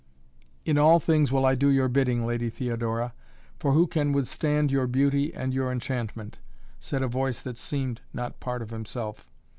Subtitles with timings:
[0.65, 3.13] "In all things will I do your bidding, Lady Theodora,
[3.59, 6.39] for who can withstand your beauty and your enchantment?"
[6.79, 9.29] said a voice that seemed not part of himself.